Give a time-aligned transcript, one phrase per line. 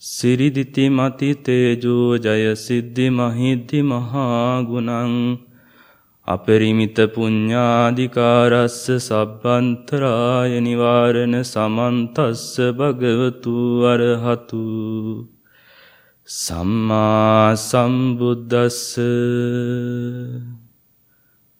[0.00, 5.16] සිරිදිති මති තේජෝ ජය සිද්ධි මහිද්දි මහාගුණං
[6.28, 12.46] අපරිමිත පුඤ්ඥාධිකාරස්ස සබ්බන්තරාය නිවාරණ සමන්තස්ස
[12.78, 13.56] භගවතු
[13.92, 14.62] අරහතු
[16.28, 18.80] සම්මා සම්බුද්දස්ස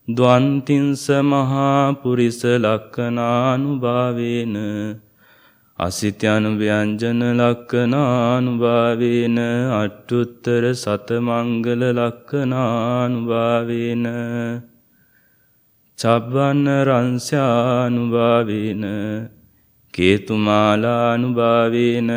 [0.09, 4.57] දවන්තින්ස මහාපුරිස ලක්කනානුභාවේන
[5.81, 9.39] අසිත්‍යනු ව්‍යංජන ලක්කනානුභාවේන
[9.75, 14.07] අට්ටුත්තර සතමංගල ලක්කනානුභාවේන
[15.99, 18.85] චබ්වන්න රංස්යානුභාවේන
[19.95, 22.11] කේතුමාලානුභාවේන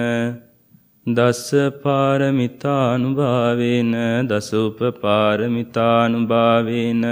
[1.06, 1.52] දස්ස
[1.84, 3.92] පාරමිතානුභාවේන
[4.26, 7.04] දසූප පාරමිතානුභාවේන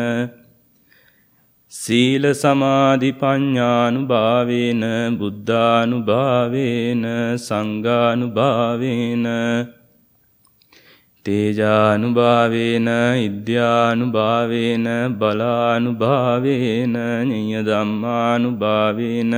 [1.72, 4.82] සීල සමාධි පඤ්ඥානු භාවේන
[5.20, 7.06] බුද්ධානු භාවේන
[7.40, 9.28] සංගානු භාවේන
[11.26, 12.90] තේජානු භාවේන
[13.22, 19.34] ඉද්‍යානු භාවේන බලානු භාවේන නිය දම්මානු භාවේන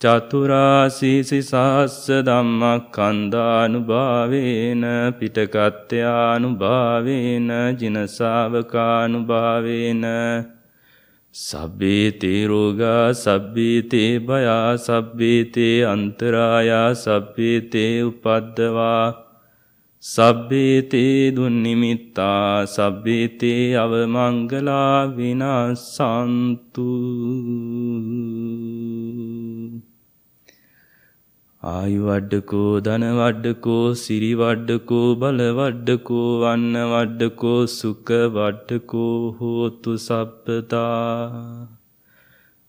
[0.00, 4.84] චතුරාසීසි සහස්ස දම්මක් කන්දානු භාවේන
[5.18, 10.04] පිටකත්්‍යයානු භාවේන ජිනසාාවකානු භාවේන
[11.36, 19.02] සබ්බේ තේ රෝගා සබ්බේ තේ භයා සබ්බේ තේ අන්තරායා සබ්බේ තේ උපද්දවා
[20.04, 26.88] සබ්බේ තේ දුන්නිමිත්තා සබ්බේ තේ අවමංගලා විනාසන්තු।
[31.66, 40.84] ආයුවඩ්ඩකෝ ධනවඩ්ඩකෝ සිරිවඩ්ඩකෝ බලවඩ්ඩකෝ වන්න වඩ්ඩකෝ සුක වඩ්ඩකෝ හෝතු සප්පතා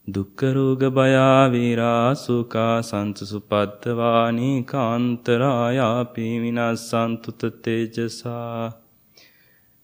[0.08, 8.72] දුක්කරෝග බයාවීරා සුකා සන්තුසුපත්තවානී කාන්තරායාපී විනස් සන්තුත තේජසා.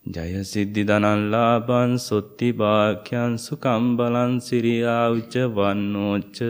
[0.06, 6.44] ජයසිද්ධි දනල්ලාබන් සොත්ති භාක්‍යන් සුකම්බලන් Siriya උච්ච වන්නෝච්ච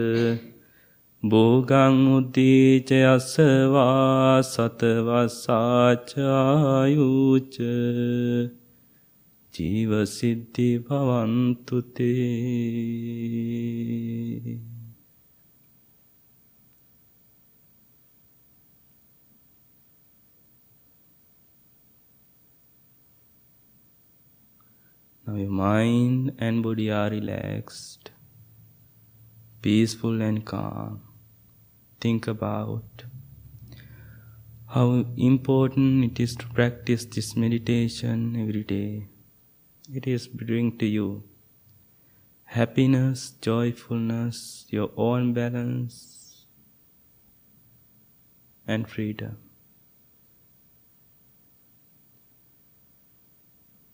[1.32, 3.84] භෝගං උද්දීචයස්සවා
[4.48, 5.54] සතවස්සාචායුච
[9.54, 12.18] ජීවසිද්ධි පවන්තුතේ
[25.26, 28.10] Now your mind and body are relaxed,
[29.62, 31.13] peaceful and calm.
[32.04, 33.04] Think about
[34.74, 39.06] how important it is to practice this meditation every day.
[40.00, 41.22] It is bring to you
[42.58, 46.44] happiness, joyfulness, your own balance,
[48.66, 49.38] and freedom.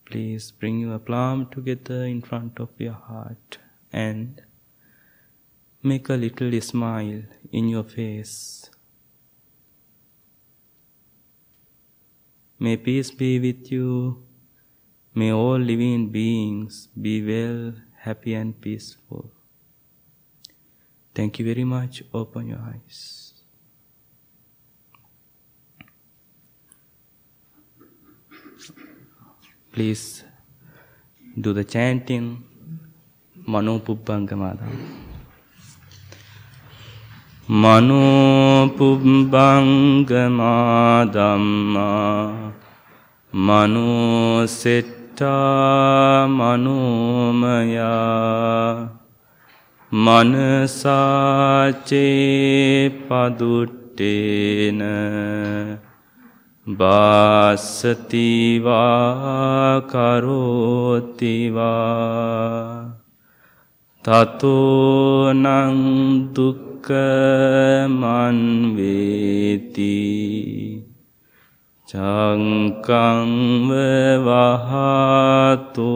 [0.05, 3.59] Please bring your palm together in front of your heart
[3.93, 4.43] and
[5.83, 7.23] Make a little smile
[7.53, 8.71] in your face.
[12.59, 14.23] May peace be with you.
[15.15, 19.33] May all living beings be well, happy, and peaceful.
[21.15, 22.03] Thank you very much.
[22.15, 23.35] Open your eyes.
[29.73, 30.25] Please
[31.41, 32.45] do the chanting
[33.47, 33.79] Mano
[37.51, 38.71] මනුපුබ්බංගමා
[41.07, 42.53] දම්මා
[43.33, 45.01] මනුසෙට්ටා
[46.31, 47.81] මනුමයා
[49.93, 50.71] මනසාචේ
[53.03, 54.81] පදුට්ටේන
[56.67, 57.71] බාස්සතිවා
[59.91, 61.11] කරෝතිවා
[64.05, 65.31] තතෝනංදුක්
[66.81, 68.41] දුක්කමන්
[68.77, 70.01] වේති.
[71.89, 73.71] චංකංව
[74.25, 75.93] වහතු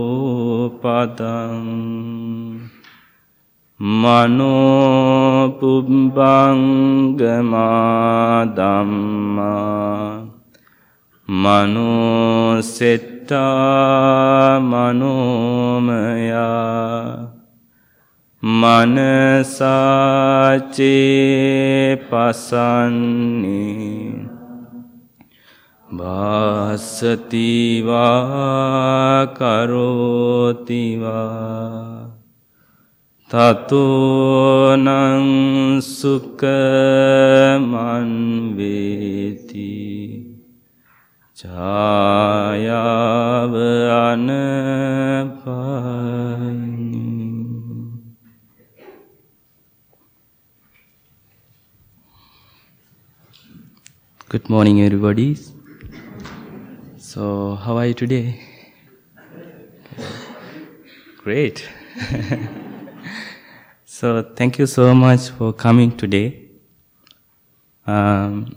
[0.83, 1.67] පතං.
[3.81, 4.47] මනෝපුබ්බංගමා
[8.57, 10.27] දම්මා
[11.29, 12.21] මනෝසෙට්ටා
[14.61, 16.15] මනෝමයා.
[18.45, 19.57] මනසාචේ
[22.11, 24.15] පසන්නේ.
[25.89, 27.97] වාසතිවා
[29.27, 30.55] කරෝතිවා.
[33.31, 34.89] තතුනං
[35.81, 36.45] සුකමන්වේති
[41.37, 43.55] ජායාව
[44.05, 45.35] අනපයි.
[54.35, 55.39] Good morning, everybody.
[56.99, 58.41] So, how are you today?
[61.19, 61.65] Great.
[63.85, 66.49] so, thank you so much for coming today.
[67.87, 68.57] Um,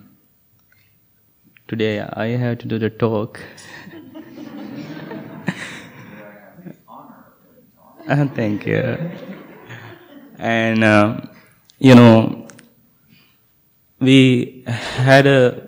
[1.67, 3.39] today, I have to do the talk.
[8.09, 8.97] uh, thank you.
[10.39, 11.21] And, uh,
[11.77, 12.47] you know,
[13.99, 15.66] we had a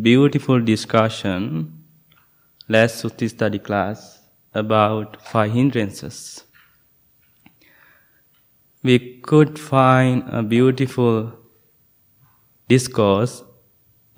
[0.00, 1.84] beautiful discussion
[2.68, 4.20] last Sutti study class
[4.52, 6.44] about five hindrances.
[8.82, 11.32] We could find a beautiful
[12.68, 13.42] discourse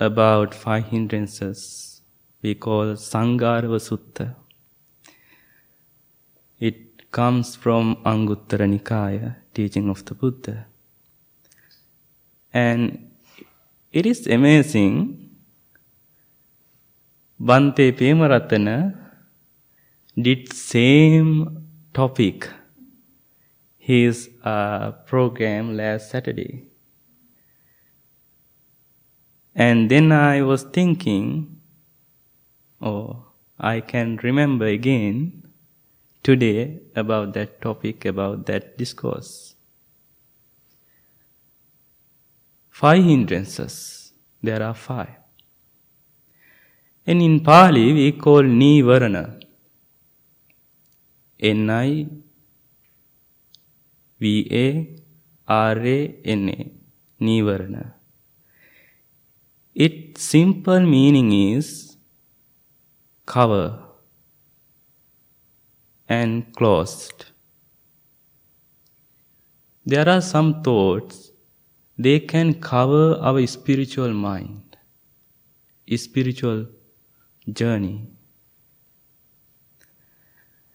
[0.01, 2.03] about five hindrances
[2.43, 4.35] we call Sangarava Sutta.
[6.59, 10.67] It comes from Anguttara Nikaya, teaching of the Buddha.
[12.53, 13.11] And
[13.93, 15.28] it is amazing.
[17.41, 18.97] Bhante Pemaratana
[20.21, 22.49] did same topic
[23.77, 26.65] his uh, program last Saturday.
[29.55, 31.61] And then I was thinking,
[32.83, 33.25] oh,
[33.59, 35.45] I can remember again
[36.25, 39.55] today about that topic, about that discourse.
[42.69, 44.13] Five hindrances.
[44.43, 45.28] There are five.
[47.11, 49.25] And in Pali we call Nivarana.
[51.41, 52.07] N-I
[54.21, 54.99] V-A-R-A-N-A.
[57.27, 57.85] Nivarana.
[59.75, 61.97] Its simple meaning is
[63.25, 63.79] cover
[66.09, 67.27] and closed.
[69.87, 71.31] There are some thoughts
[71.97, 74.77] they can cover our spiritual mind,
[75.97, 76.67] spiritual
[77.53, 78.09] journey.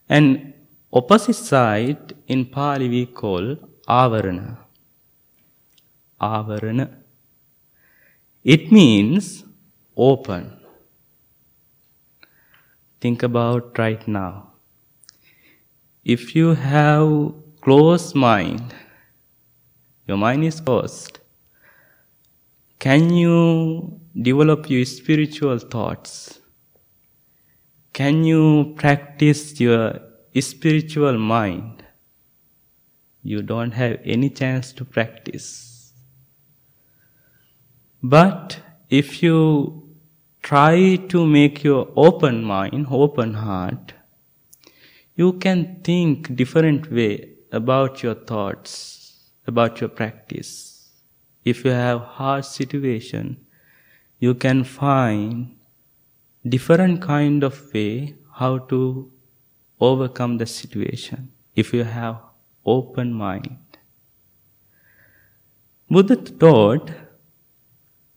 [0.09, 0.53] And
[0.91, 4.57] opposite side in Pali we call avarana.
[6.21, 6.89] Avarana.
[8.43, 9.43] It means
[9.95, 10.59] open.
[12.99, 14.53] Think about right now.
[16.03, 18.73] If you have closed mind,
[20.07, 21.19] your mind is closed.
[22.79, 26.39] Can you develop your spiritual thoughts?
[27.93, 29.99] Can you practice your
[30.39, 31.83] spiritual mind?
[33.21, 35.93] You don't have any chance to practice.
[38.01, 38.59] But
[38.89, 39.95] if you
[40.41, 43.93] try to make your open mind, open heart,
[45.15, 48.93] you can think different way about your thoughts
[49.45, 50.89] about your practice.
[51.43, 53.45] If you have hard situation,
[54.19, 55.55] you can find
[56.47, 59.11] different kind of way how to
[59.79, 62.17] overcome the situation if you have
[62.65, 63.57] open mind.
[65.89, 66.91] Buddha taught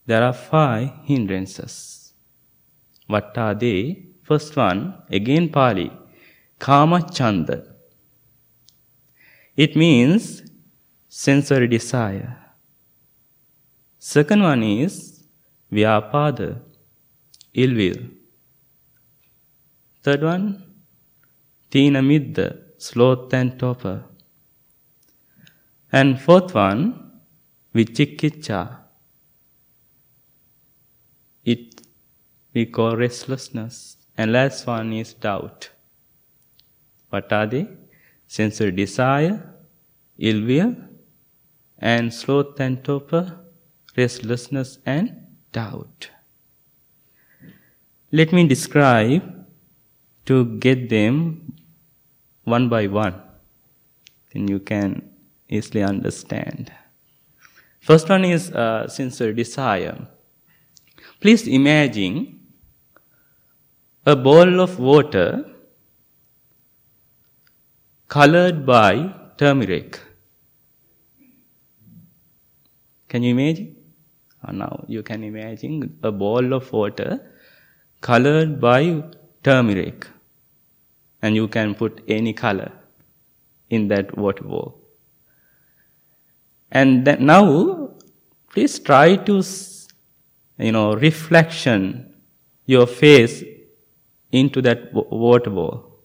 [0.07, 2.15] there are five hindrances.
[3.07, 4.07] What are they?
[4.23, 5.93] First one, again Pali,
[6.59, 7.75] Kama Chanda.
[9.57, 10.43] It means
[11.09, 12.37] sensory desire.
[13.99, 15.25] Second one is
[15.73, 16.61] vyapada,
[17.55, 18.16] ill will.
[20.07, 20.63] Third one,
[21.69, 22.47] tina midda,
[22.79, 24.05] sloth and torpor.
[25.91, 27.11] And fourth one,
[27.75, 28.61] vichikicha.
[31.45, 31.83] It
[32.55, 33.97] we call restlessness.
[34.17, 35.71] And last one is doubt.
[37.11, 37.67] What are they?
[38.29, 39.55] Sensory desire,
[40.19, 40.77] ill will,
[41.79, 43.41] and sloth and torpor,
[43.97, 46.11] restlessness and doubt.
[48.13, 49.36] Let me describe
[50.27, 51.55] to get them
[52.45, 53.15] one by one.
[54.33, 55.11] Then you can
[55.49, 56.73] easily understand.
[57.81, 60.09] First one is uh, sincere desire.
[61.21, 62.41] Please imagine
[64.05, 65.45] a bowl of water
[68.09, 70.01] colored by turmeric.
[73.09, 73.77] Can you imagine?
[74.45, 77.33] Uh, now you can imagine a bowl of water
[78.01, 79.03] colored by
[79.43, 80.07] turmeric.
[81.27, 82.71] And you can put any color
[83.69, 84.81] in that water bowl.
[86.71, 87.97] And now,
[88.53, 89.43] please try to,
[90.59, 92.15] you know, reflection
[92.65, 93.43] your face
[94.31, 96.05] into that water bowl.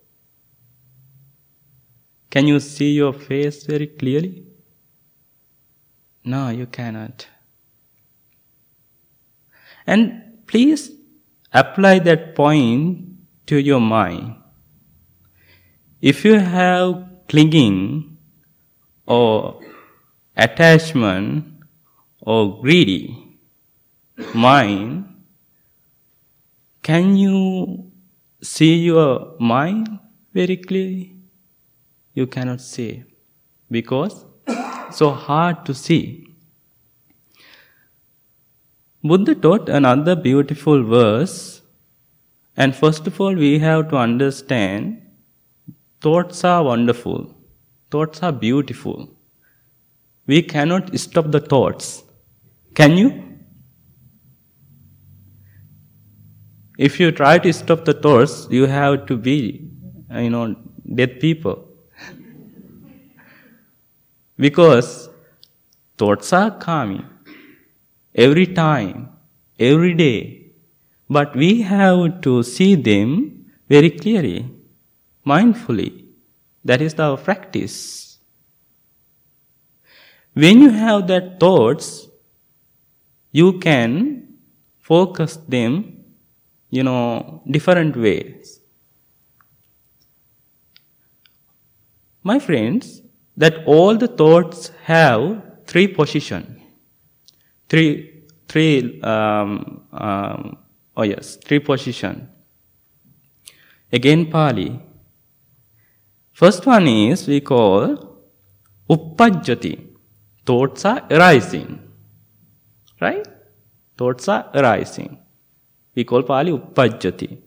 [2.31, 4.43] Can you see your face very clearly?
[6.23, 7.27] No, you cannot.
[9.85, 10.91] And please
[11.53, 13.07] apply that point
[13.45, 14.40] to your mind.
[16.01, 18.17] If you have clinging
[19.05, 19.61] or
[20.35, 21.45] attachment
[22.19, 23.37] or greedy
[24.33, 25.05] mind,
[26.81, 27.91] can you
[28.41, 29.99] see your mind
[30.33, 31.17] very clearly?
[32.15, 33.03] You cannot see
[33.69, 34.25] because
[34.89, 36.25] so hard to see.
[39.03, 41.61] Buddha taught another beautiful verse,
[42.57, 45.01] and first of all, we have to understand
[46.01, 47.35] thoughts are wonderful,
[47.91, 49.09] thoughts are beautiful.
[50.27, 52.03] We cannot stop the thoughts.
[52.75, 53.23] Can you?
[56.77, 59.69] If you try to stop the thoughts, you have to be,
[60.11, 60.55] you know,
[60.95, 61.67] dead people.
[64.37, 65.09] because
[65.97, 67.05] thoughts are coming
[68.15, 69.09] every time,
[69.59, 70.17] every day.
[71.09, 74.49] But we have to see them very clearly,
[75.25, 76.05] mindfully.
[76.63, 78.19] That is our practice.
[80.33, 82.07] When you have that thoughts,
[83.31, 84.37] you can
[84.79, 86.05] focus them,
[86.69, 88.59] you know, different ways.
[92.23, 93.01] My friends,
[93.35, 96.61] that all the thoughts have three positions
[97.71, 100.57] three, three, um, um,
[100.97, 102.27] oh yes, three position.
[103.93, 104.77] Again Pali.
[106.41, 107.81] First one is we call
[108.89, 109.73] uppajjati.
[110.43, 111.67] Thoughts are arising.
[112.99, 113.27] Right?
[113.95, 115.19] Thoughts are arising.
[115.93, 117.37] We call Pali uppajjati.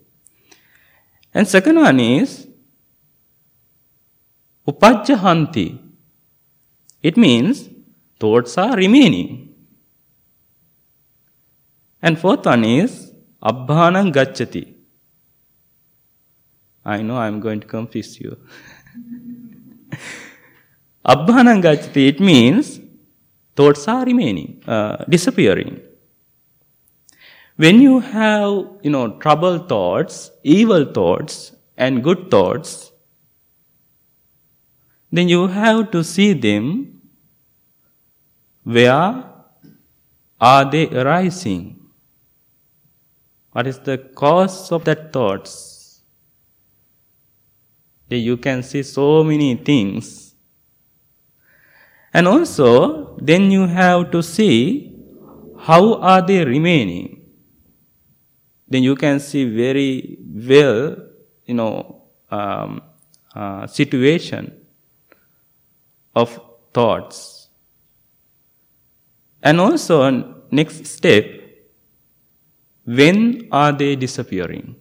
[1.35, 2.47] And second one is
[4.69, 5.67] upajjahanti.
[7.03, 7.69] It means
[8.21, 9.57] thoughts are remaining.
[12.01, 13.11] And fourth one is
[13.43, 14.65] Abhanam Gachati.
[16.85, 18.37] I know I'm going to confuse you.
[21.05, 22.81] Abhanam Gachati, it means
[23.55, 25.81] thoughts are remaining, uh, disappearing.
[27.57, 32.93] When you have, you know, troubled thoughts, evil thoughts, and good thoughts,
[35.13, 37.01] then you have to see them
[38.65, 39.25] where
[40.41, 41.81] are they arising?
[43.53, 46.03] What is the cause of that thoughts?
[48.09, 50.34] You can see so many things.
[52.15, 54.95] And also, then you have to see
[55.59, 57.23] how are they remaining.
[58.69, 60.97] Then you can see very well,
[61.45, 62.83] you know, um,
[63.35, 64.53] uh, situation
[66.15, 66.41] of
[66.73, 67.49] thoughts.
[69.43, 71.27] And also, next step,
[72.85, 74.77] when are they disappearing?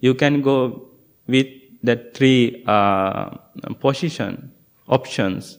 [0.00, 0.90] You can go
[1.28, 1.46] with
[1.80, 3.36] the three uh,
[3.78, 4.52] position
[4.88, 5.58] options.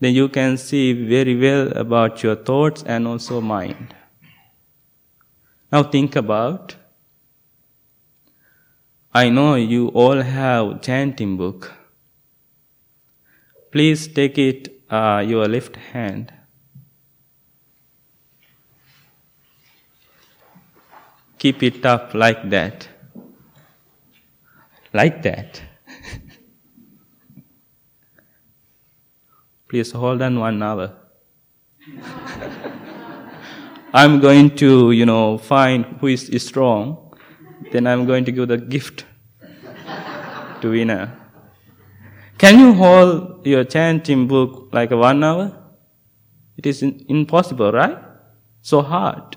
[0.00, 3.94] Then you can see very well about your thoughts and also mind.
[5.70, 6.76] Now think about.
[9.12, 11.72] I know you all have chanting book.
[13.70, 16.32] Please take it uh, your left hand
[21.40, 22.86] Keep it up like that.
[24.92, 25.62] Like that.
[29.70, 30.96] Please hold on one hour.
[33.94, 37.14] I'm going to, you know, find who is strong.
[37.70, 39.04] Then I'm going to give the gift
[40.60, 41.16] to winner.
[42.36, 45.56] Can you hold your chanting book like one hour?
[46.56, 47.96] It is impossible, right?
[48.62, 49.36] So hard.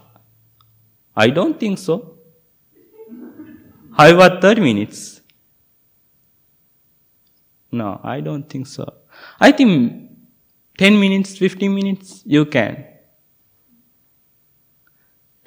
[1.16, 2.18] I don't think so.
[3.96, 5.22] How about 30 minutes?
[7.72, 8.92] No, I don't think so.
[9.40, 10.03] I think
[10.78, 12.86] 10 minutes, 15 minutes, you can.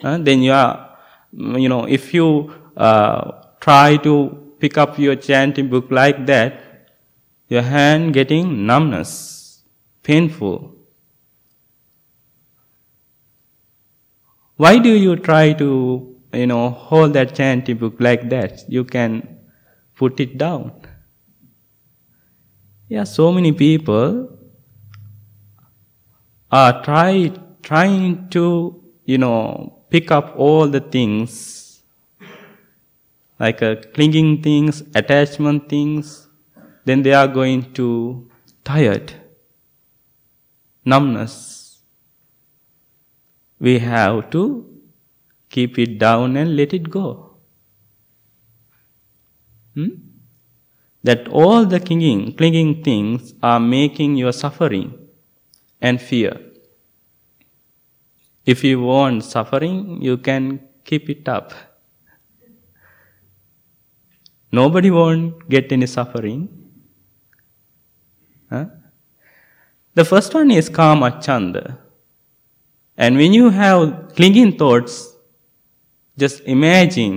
[0.02, 0.98] Uh, then you are,
[1.32, 6.60] you know, if you uh, try to pick up your chanting book like that,
[7.48, 9.62] your hand getting numbness,
[10.02, 10.74] painful.
[14.56, 18.68] Why do you try to, you know, hold that chanting book like that?
[18.68, 19.38] You can
[19.96, 20.72] put it down.
[22.88, 24.36] Yeah, so many people
[26.50, 31.82] are try, trying to, you know, pick up all the things,
[33.38, 36.28] like uh, clinging things, attachment things,
[36.84, 38.30] then they are going to
[38.64, 39.12] tired,
[40.84, 41.82] numbness.
[43.58, 44.66] We have to
[45.48, 47.38] keep it down and let it go.
[49.74, 49.88] Hmm?
[51.02, 55.05] That all the clinging, clinging things are making your suffering
[55.88, 56.34] and fear.
[58.54, 61.52] If you want suffering, you can keep it up.
[64.52, 66.40] Nobody won't get any suffering.
[68.50, 68.66] Huh?
[69.94, 71.78] The first one is kama chanda.
[72.96, 74.94] And when you have clinging thoughts,
[76.16, 77.16] just imagine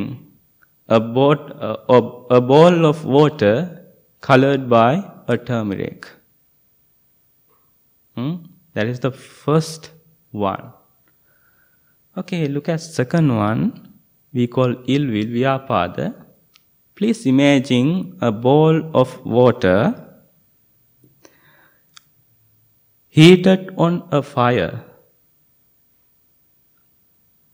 [0.88, 1.94] a, boat, a,
[2.38, 3.86] a bowl of water
[4.20, 4.92] colored by
[5.28, 6.08] a turmeric.
[8.16, 8.49] Hmm?
[8.74, 9.92] That is the first
[10.32, 10.74] one.
[12.18, 13.94] Okay, look at second one.
[14.34, 16.26] We call ill will, vyapada.
[16.96, 20.06] Please imagine a bowl of water
[23.08, 24.84] heated on a fire,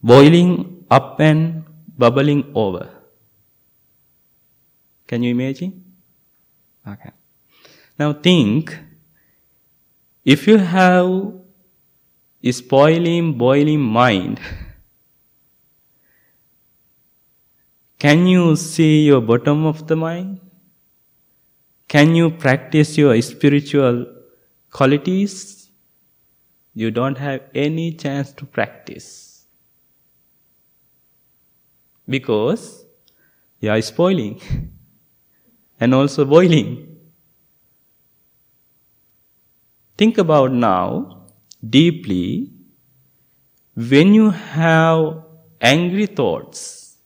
[0.01, 1.63] boiling up and
[1.97, 2.89] bubbling over.
[5.07, 5.83] Can you imagine?
[6.87, 7.11] Okay.
[7.97, 8.77] Now think
[10.25, 11.33] if you have
[12.43, 14.39] a spoiling, boiling mind,
[17.99, 20.39] can you see your bottom of the mind?
[21.87, 24.07] Can you practice your spiritual
[24.71, 25.69] qualities?
[26.73, 29.45] You don't have any chance to practice.
[32.09, 32.83] Because
[33.59, 34.41] you are spoiling.
[35.79, 36.94] and also boiling.
[39.97, 41.25] Think about now
[41.67, 42.51] deeply
[43.75, 45.23] when you have
[45.61, 46.97] angry thoughts.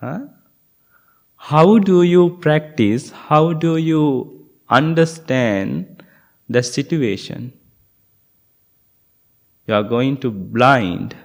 [0.00, 0.20] Huh?
[1.36, 3.10] How do you practice?
[3.10, 6.04] How do you understand
[6.48, 7.52] the situation?
[9.66, 11.16] You are going to blind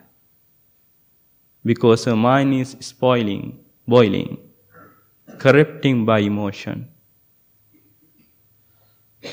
[1.65, 4.37] because your mind is spoiling boiling,
[5.39, 6.89] corrupting by emotion.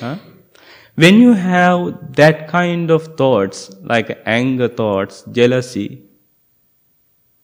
[0.00, 0.16] Huh?
[0.94, 6.02] When you have that kind of thoughts, like anger thoughts, jealousy,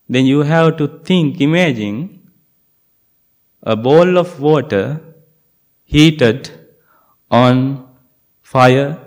[0.08, 2.30] then you have to think, imagine
[3.62, 5.00] a bowl of water
[5.84, 6.50] heated
[7.30, 7.88] on
[8.40, 8.98] fire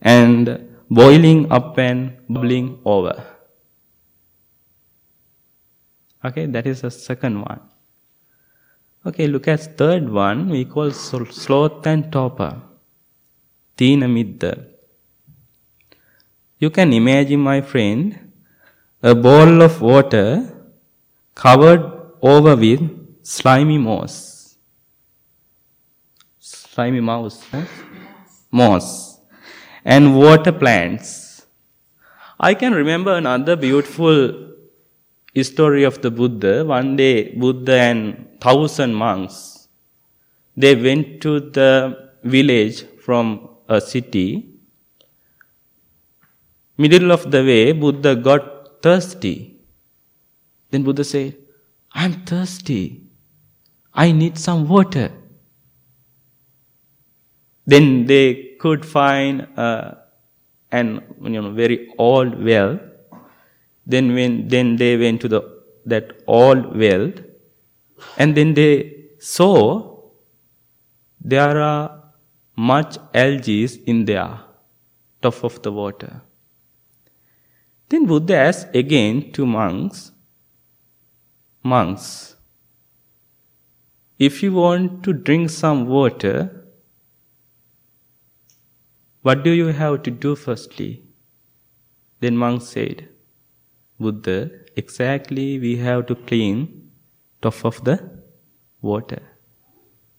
[0.00, 3.24] and boiling up and bubbling over.
[6.24, 7.60] Okay, that is the second one.
[9.04, 10.50] Okay, look at third one.
[10.50, 12.60] We call sloth and torpor.
[13.76, 14.06] Tina.
[16.58, 18.32] You can imagine, my friend,
[19.02, 20.52] a bowl of water
[21.34, 21.82] covered
[22.20, 22.82] over with
[23.22, 24.56] slimy moss.
[26.38, 27.64] Slimy mouse, huh?
[28.50, 29.18] moss,
[29.82, 31.46] and water plants.
[32.38, 34.49] I can remember another beautiful
[35.42, 36.64] story of the Buddha.
[36.64, 39.68] One day, Buddha and thousand monks,
[40.56, 44.46] they went to the village from a city.
[46.76, 49.56] Middle of the way, Buddha got thirsty.
[50.70, 51.36] Then Buddha said,
[51.92, 53.02] I'm thirsty.
[53.94, 55.12] I need some water.
[57.66, 59.94] Then they could find uh,
[60.72, 62.80] an you know very old well
[63.86, 65.42] then when then they went to the
[65.86, 67.12] that old well,
[68.16, 70.00] and then they saw
[71.20, 72.04] there are
[72.56, 74.40] much algae in there,
[75.22, 76.22] top of the water.
[77.88, 80.12] Then Buddha asked again to monks,
[81.62, 82.36] monks,
[84.18, 86.66] if you want to drink some water,
[89.22, 91.02] what do you have to do firstly?
[92.20, 93.08] Then monks said,
[94.00, 96.90] Buddha, exactly we have to clean
[97.42, 97.96] top of the
[98.80, 99.22] water.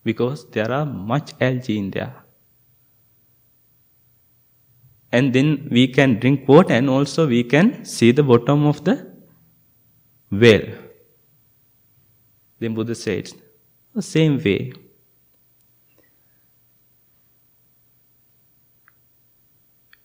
[0.03, 2.15] because there are much algae in there.
[5.11, 9.11] And then we can drink water and also we can see the bottom of the
[10.31, 10.61] well.
[12.59, 13.31] Then Buddha said,
[13.93, 14.71] the same way.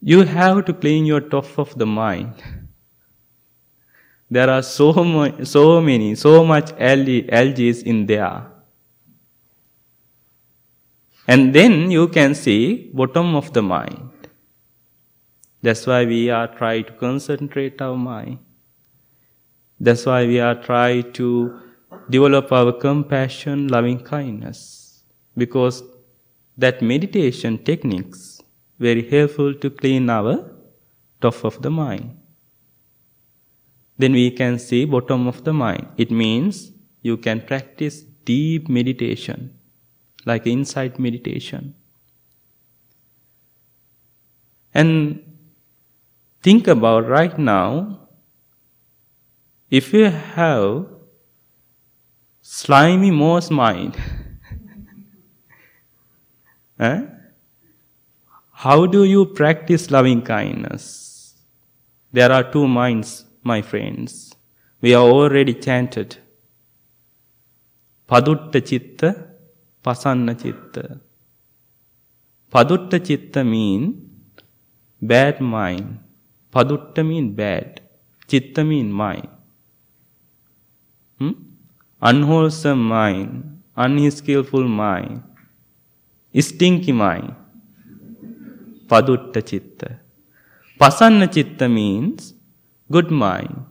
[0.01, 2.35] You have to clean your top of the mind.
[4.31, 8.47] There are so, mu- so many, so much algae, in there.
[11.29, 14.11] And then you can see bottom of the mind.
[15.62, 18.39] That's why we are trying to concentrate our mind.
[19.81, 21.61] That's why we are trying to
[22.09, 25.03] develop our compassion, loving kindness.
[25.37, 25.83] Because
[26.57, 28.41] that meditation techniques
[28.79, 30.51] very helpful to clean our
[31.21, 32.15] top of the mind.
[33.99, 35.89] Then we can see bottom of the mind.
[35.97, 39.55] It means you can practice deep meditation,
[40.25, 41.75] like insight meditation.
[44.75, 45.23] And
[46.43, 48.09] think about right now,
[49.71, 50.87] if you have
[52.43, 53.97] slimy mouse mind,
[56.79, 57.03] eh?
[58.53, 61.35] how do you practice loving kindness?
[62.13, 64.35] There are two minds, my friends.
[64.83, 66.17] We are already chanted.
[68.09, 69.11] Padutta chitta,
[69.83, 71.01] pasanna chitta.
[72.51, 73.83] Padutta chitta mean
[75.01, 75.99] bad mind.
[76.51, 77.81] Padutta mean bad.
[78.27, 79.29] Chitta mean mind.
[81.19, 81.33] Hmm?
[82.01, 85.23] Unwholesome mind, unskillful mind,
[86.35, 87.35] stinky mind.
[88.87, 89.99] Padutta chitta.
[90.77, 92.36] Pasanna chitta means
[92.90, 93.64] good mind,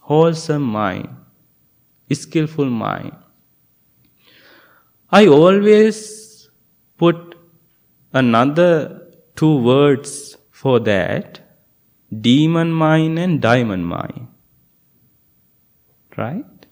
[0.00, 1.08] wholesome mind,
[2.12, 3.16] skillful mind.
[5.10, 6.48] I always
[6.98, 7.34] put
[8.12, 11.40] another two words for that
[12.20, 14.28] demon mind and diamond mind.
[16.16, 16.66] Right?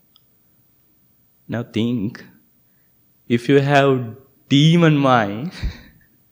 [1.48, 2.24] Now think
[3.26, 4.16] if you have
[4.48, 5.52] demon mind,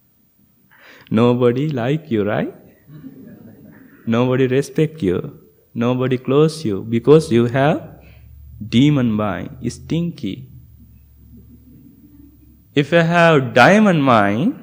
[1.11, 2.55] nobody like you, right?
[4.15, 5.19] Nobody respect you.
[5.75, 8.01] Nobody close you because you have
[8.75, 10.49] demon mind, stinky.
[12.75, 14.57] If you have diamond mind,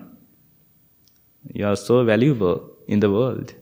[1.53, 3.53] you are so valuable in the world.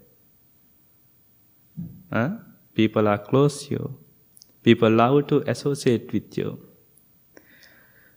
[2.14, 2.30] Huh?
[2.74, 3.98] People are close to you.
[4.64, 6.60] People love to associate with you.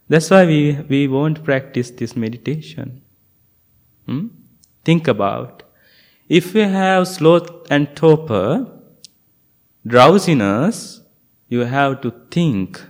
[0.08, 3.02] That's why we, we won't practice this meditation.
[4.06, 4.28] Hmm?
[4.84, 5.64] Think about
[6.28, 8.66] if you have sloth and torpor,
[9.86, 11.02] drowsiness,
[11.48, 12.82] you have to think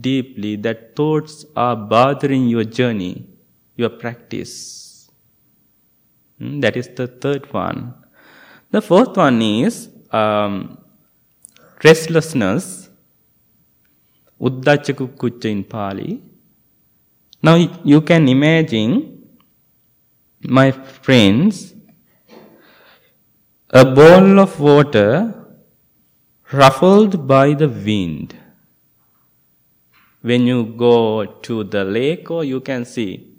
[0.00, 3.26] deeply that thoughts are bothering your journey,
[3.76, 5.10] your practice.
[6.38, 6.60] Hmm?
[6.60, 7.94] That is the third one.
[8.70, 10.78] The fourth one is um,
[11.82, 12.88] restlessness,
[14.40, 16.22] uddachakukkucha in Pali.
[17.42, 19.28] Now you can imagine,
[20.42, 21.74] my friends,
[23.74, 25.32] a bowl of water
[26.52, 28.36] ruffled by the wind.
[30.20, 33.38] When you go to the lake, or you can see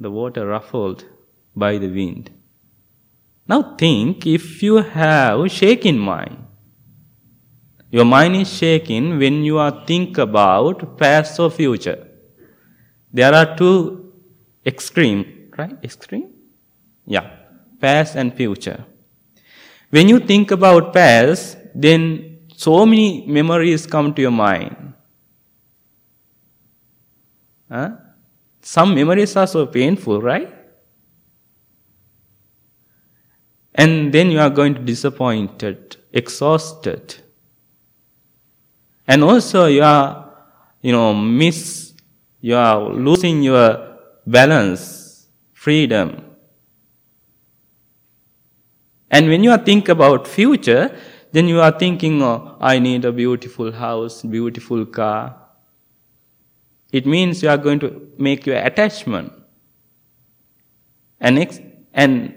[0.00, 1.04] the water ruffled
[1.54, 2.30] by the wind.
[3.46, 6.38] Now think if you have shaking mind.
[7.90, 12.08] Your mind is shaking when you are think about past or future.
[13.12, 14.14] There are two
[14.64, 15.76] extreme, right?
[15.84, 16.30] Extreme?
[17.04, 17.30] Yeah.
[17.80, 18.86] Past and future.
[19.90, 24.94] When you think about past, then so many memories come to your mind.
[27.70, 27.90] Huh?
[28.60, 30.52] Some memories are so painful, right?
[33.74, 37.16] And then you are going to disappointed, exhausted.
[39.06, 40.32] And also you are,
[40.80, 41.94] you know, miss,
[42.40, 46.25] you are losing your balance, freedom.
[49.16, 50.94] And when you are think about future,
[51.32, 55.34] then you are thinking, oh, I need a beautiful house, beautiful car.
[56.92, 59.32] It means you are going to make your attachment.
[61.18, 61.60] And, ex-
[61.94, 62.34] and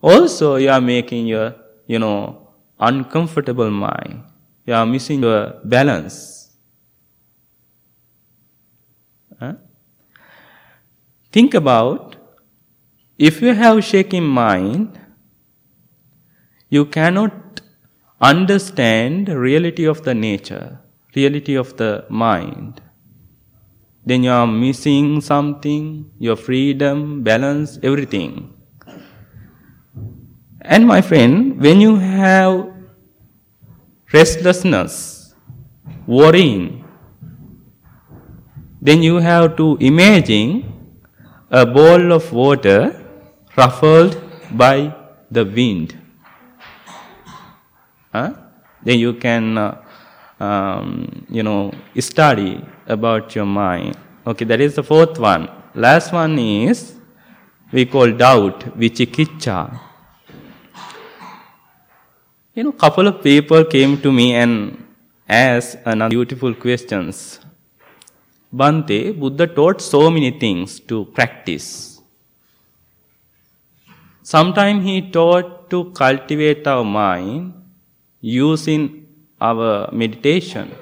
[0.00, 1.56] also you are making your,
[1.88, 4.22] you know, uncomfortable mind.
[4.64, 6.52] You are missing your balance.
[9.40, 9.54] Huh?
[11.32, 12.14] Think about
[13.18, 15.00] if you have shaking mind,
[16.68, 17.60] you cannot
[18.20, 20.78] understand reality of the nature,
[21.14, 22.80] reality of the mind.
[24.06, 28.54] then you are missing something, your freedom, balance, everything.
[30.60, 32.72] And my friend, when you have
[34.12, 35.34] restlessness,
[36.06, 36.84] worrying,
[38.80, 40.50] then you have to imagine
[41.50, 42.80] a bowl of water
[43.56, 44.16] ruffled
[44.52, 44.94] by
[45.30, 45.98] the wind.
[48.16, 48.32] Huh?
[48.82, 50.90] Then you can, uh, um,
[51.28, 51.72] you know,
[52.10, 52.52] study
[52.86, 53.96] about your mind.
[54.26, 55.48] Okay, that is the fourth one.
[55.74, 56.78] Last one is
[57.72, 59.58] we call doubt, vichikicha.
[62.54, 64.52] You know, couple of people came to me and
[65.28, 67.40] asked another beautiful questions.
[68.60, 72.00] Bhante, Buddha taught so many things to practice.
[74.22, 77.52] Sometimes he taught to cultivate our mind
[78.20, 79.06] using
[79.40, 80.72] our meditation.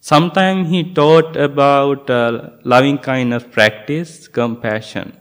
[0.00, 5.16] Sometimes he taught about uh, loving kindness practice, compassion.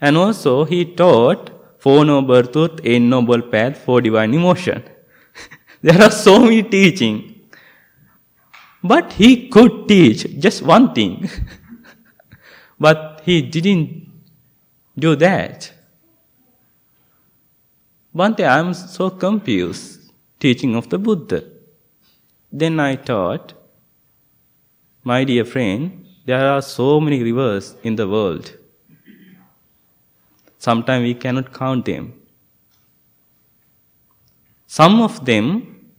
[0.00, 4.82] And also he taught Four Noble Truth, Eight Noble Path, Four Divine Emotion.
[5.82, 7.48] there are so many teaching.
[8.82, 11.28] But he could teach just one thing.
[12.80, 14.08] but he didn't
[14.98, 15.72] do that.
[18.12, 19.91] One day I am so confused,
[20.44, 21.40] teaching of the Buddha.
[22.60, 23.52] Then I thought,
[25.10, 28.52] my dear friend, there are so many rivers in the world.
[30.58, 32.04] Sometimes we cannot count them.
[34.66, 35.46] Some of them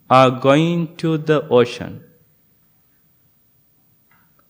[0.10, 1.94] are going to the ocean.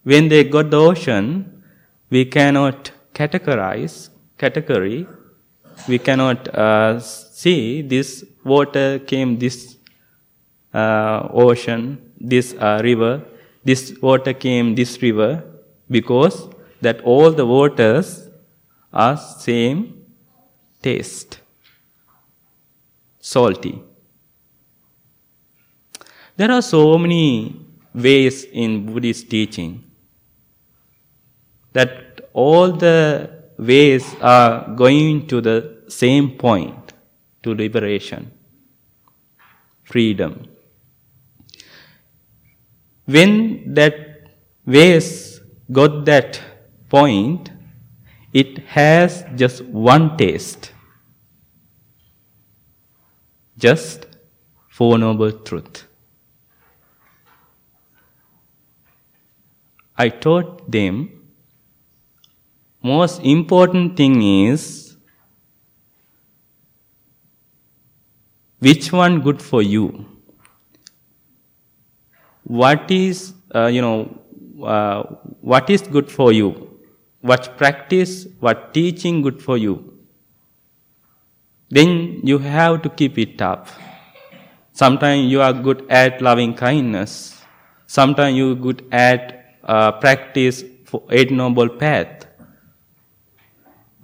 [0.03, 1.63] When they got the ocean,
[2.09, 5.07] we cannot categorize, category,
[5.87, 9.77] we cannot uh, see this water came this
[10.73, 13.23] uh, ocean, this uh, river,
[13.63, 15.43] this water came this river
[15.89, 16.49] because
[16.81, 18.29] that all the waters
[18.91, 20.05] are same
[20.81, 21.39] taste
[23.19, 23.81] salty.
[26.35, 29.83] There are so many ways in buddhist teaching
[31.73, 36.93] that all the ways are going to the same point
[37.43, 38.31] to liberation
[39.83, 40.47] freedom
[43.05, 43.95] when that
[44.65, 46.41] vase got that
[46.89, 47.51] point,
[48.33, 50.71] it has just one taste.
[53.57, 54.07] Just
[54.67, 55.87] Four Noble Truth.
[59.95, 61.23] I taught them
[62.81, 64.97] most important thing is
[68.59, 70.12] which one good for you
[72.43, 74.19] what is, uh, you know,
[74.63, 75.03] uh,
[75.41, 76.79] what is good for you?
[77.21, 79.93] What practice, what teaching good for you?
[81.69, 83.67] Then you have to keep it up.
[84.73, 87.41] Sometimes you are good at loving kindness.
[87.87, 92.27] Sometimes you are good at uh, practice for Eight Noble Path.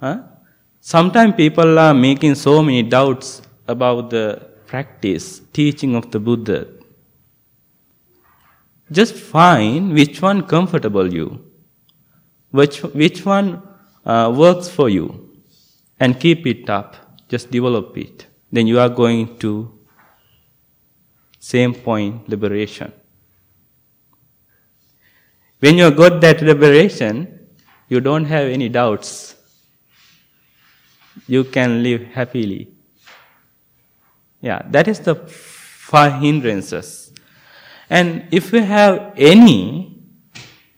[0.00, 0.22] Huh?
[0.80, 6.79] Sometimes people are making so many doubts about the practice, teaching of the Buddha.
[8.92, 11.44] Just find which one comfortable you,
[12.50, 13.62] which, which one
[14.04, 15.36] uh, works for you,
[15.98, 16.96] and keep it up.
[17.28, 18.26] Just develop it.
[18.50, 19.78] Then you are going to
[21.38, 22.92] same point liberation.
[25.60, 27.48] When you got that liberation,
[27.88, 29.36] you don't have any doubts.
[31.26, 32.72] You can live happily.
[34.40, 37.09] Yeah, that is the five hindrances.
[37.90, 39.98] And if we have any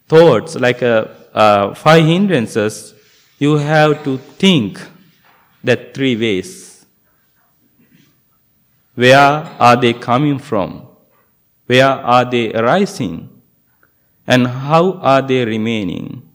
[0.08, 2.94] thoughts like a, uh, five hindrances,
[3.38, 4.80] you have to think
[5.62, 6.86] that three ways.
[8.94, 10.88] Where are they coming from?
[11.66, 13.28] Where are they arising?
[14.26, 16.28] And how are they remaining?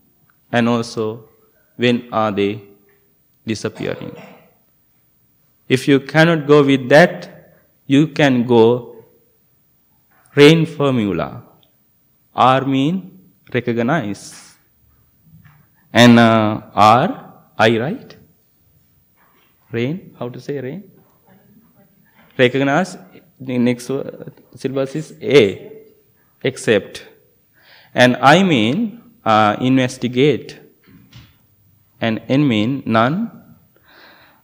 [0.51, 1.29] And also,
[1.75, 2.61] when are they
[3.45, 4.15] disappearing?
[5.67, 8.86] If you cannot go with that, you can go
[10.39, 11.43] rain formula.
[12.35, 12.95] R mean
[13.53, 14.23] recognize.
[15.91, 18.15] And uh, R, I right?
[19.71, 20.91] Rain, how to say rain?
[22.37, 22.97] Recognize,
[23.39, 23.87] the next
[24.55, 25.71] syllabus is A,
[26.43, 27.07] accept.
[27.93, 30.59] And I mean uh, investigate.
[31.99, 33.55] And N mean none.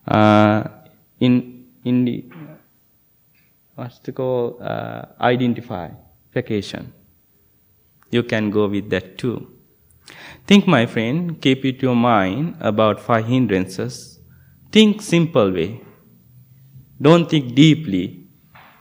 [0.07, 0.63] Uh,
[1.19, 2.32] in, in
[3.75, 5.89] what's to call uh, identify
[6.33, 6.93] vacation.
[8.11, 9.53] You can go with that too.
[10.45, 14.19] Think, my friend, keep it your mind about five hindrances.
[14.71, 15.81] Think simple way.
[17.01, 18.27] Don't think deeply.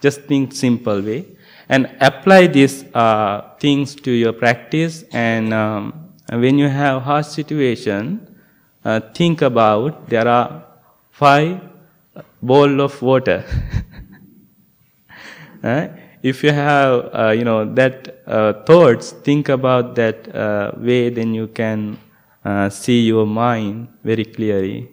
[0.01, 1.27] Just think simple way.
[1.69, 5.05] And apply these uh, things to your practice.
[5.13, 8.37] And um, when you have hard situation,
[8.85, 10.65] uh, think about there are
[11.11, 11.61] five
[12.43, 13.45] bowl of water.
[16.23, 21.35] if you have uh, you know that uh, thoughts think about that uh, way then
[21.35, 21.99] you can
[22.45, 24.89] uh, see your mind very clearly.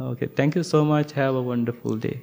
[0.00, 1.12] Okay thank you so much.
[1.12, 2.20] Have a wonderful day